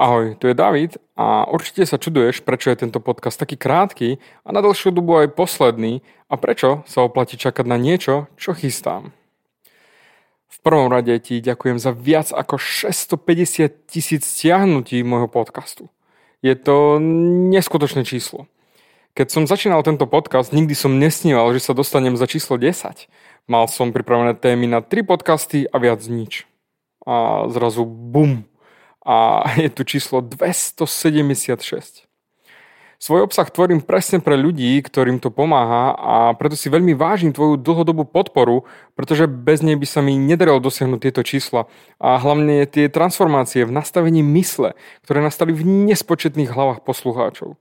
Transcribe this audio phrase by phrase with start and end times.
[0.00, 4.48] Ahoj, tu je David a určite sa čuduješ, prečo je tento podcast taký krátky a
[4.48, 9.12] na dlhšiu dobu aj posledný a prečo sa oplatí čakať na niečo, čo chystám.
[10.48, 15.92] V prvom rade ti ďakujem za viac ako 650 tisíc stiahnutí môjho podcastu.
[16.40, 16.96] Je to
[17.52, 18.48] neskutočné číslo.
[19.12, 23.04] Keď som začínal tento podcast, nikdy som nesníval, že sa dostanem za číslo 10.
[23.52, 26.48] Mal som pripravené témy na 3 podcasty a viac nič.
[27.04, 28.48] A zrazu bum,
[29.06, 32.10] a je tu číslo 276.
[33.00, 37.56] Svoj obsah tvorím presne pre ľudí, ktorým to pomáha a preto si veľmi vážim tvoju
[37.56, 41.64] dlhodobú podporu, pretože bez nej by sa mi nedarilo dosiahnuť tieto čísla
[41.96, 47.56] a hlavne tie transformácie v nastavení mysle, ktoré nastali v nespočetných hlavách poslucháčov.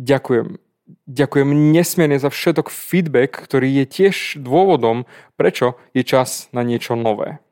[0.00, 0.56] Ďakujem.
[1.04, 5.04] Ďakujem nesmierne za všetok feedback, ktorý je tiež dôvodom,
[5.36, 7.44] prečo je čas na niečo nové.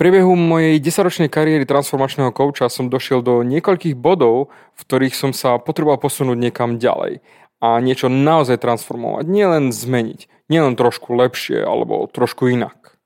[0.00, 5.60] Priebehu mojej 10-ročnej kariéry transformačného kouča som došiel do niekoľkých bodov, v ktorých som sa
[5.60, 7.20] potreboval posunúť niekam ďalej
[7.60, 12.96] a niečo naozaj transformovať, nielen zmeniť, nielen trošku lepšie alebo trošku inak.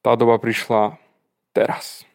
[0.00, 0.96] Tá doba prišla
[1.52, 2.08] teraz.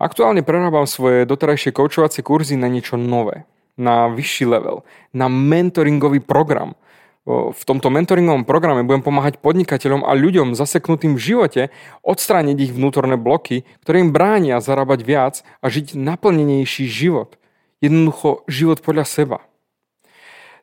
[0.00, 3.44] Aktuálne prerábam svoje doterajšie koučovacie kurzy na niečo nové,
[3.76, 6.72] na vyšší level, na mentoringový program–
[7.26, 11.62] v tomto mentoringovom programe budem pomáhať podnikateľom a ľuďom zaseknutým v živote
[12.06, 17.34] odstrániť ich vnútorné bloky, ktoré im bránia zarábať viac a žiť naplnenejší život.
[17.82, 19.38] Jednoducho život podľa seba.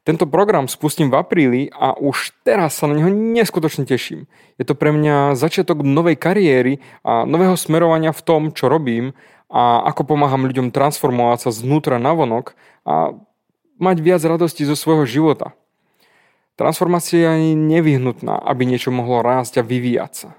[0.03, 4.27] Tento program spustím v apríli a už teraz sa na neho neskutočne teším.
[4.59, 9.15] Je to pre mňa začiatok novej kariéry a nového smerovania v tom, čo robím
[9.47, 13.15] a ako pomáham ľuďom transformovať sa znútra na vonok a
[13.79, 15.55] mať viac radosti zo svojho života.
[16.53, 20.29] Transformácia je nevyhnutná, aby niečo mohlo rásť a vyvíjať sa.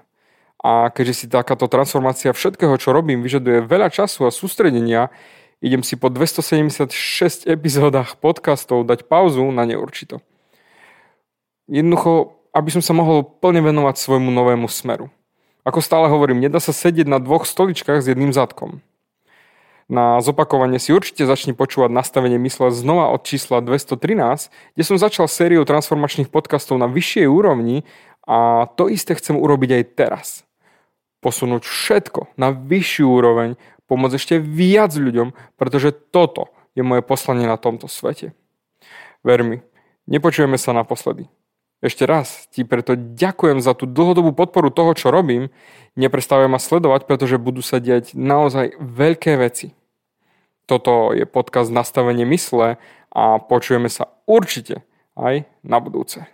[0.63, 5.11] A keďže si takáto transformácia všetkého, čo robím, vyžaduje veľa času a sústredenia,
[5.59, 10.23] idem si po 276 epizódach podcastov dať pauzu na neurčito.
[11.67, 15.11] Jednoducho, aby som sa mohol plne venovať svojmu novému smeru.
[15.67, 18.79] Ako stále hovorím, nedá sa sedieť na dvoch stoličkách s jedným zadkom.
[19.85, 25.29] Na zopakovanie si určite začni počúvať nastavenie mysle znova od čísla 213, kde som začal
[25.29, 27.85] sériu transformačných podcastov na vyššej úrovni
[28.25, 30.27] a to isté chcem urobiť aj teraz.
[31.21, 37.61] Posunúť všetko na vyššiu úroveň, pomôcť ešte viac ľuďom, pretože toto je moje poslanie na
[37.61, 38.33] tomto svete.
[39.21, 39.61] Ver mi,
[40.09, 41.29] nepočujeme sa naposledy.
[41.85, 45.53] Ešte raz ti preto ďakujem za tú dlhodobú podporu toho, čo robím.
[45.93, 49.77] Neprestávaj ma sledovať, pretože budú sa diať naozaj veľké veci.
[50.65, 52.81] Toto je podcast Nastavenie mysle
[53.13, 54.81] a počujeme sa určite
[55.13, 56.25] aj na budúce.